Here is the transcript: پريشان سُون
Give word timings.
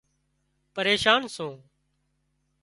پريشان 0.75 1.21
سُون 1.35 1.55